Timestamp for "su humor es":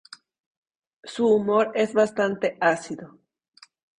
1.03-1.93